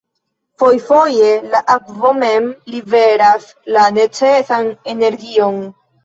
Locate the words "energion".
4.95-5.61